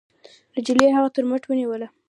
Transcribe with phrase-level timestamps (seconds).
[0.57, 1.87] نجلۍ هغه تر مټ ونيوله.